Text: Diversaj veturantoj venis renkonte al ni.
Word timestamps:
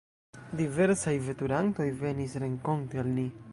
Diversaj 0.61 1.13
veturantoj 1.27 1.87
venis 2.01 2.37
renkonte 2.47 3.05
al 3.07 3.15
ni. 3.21 3.31